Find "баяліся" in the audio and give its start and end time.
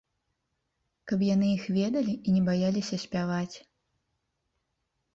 2.49-2.95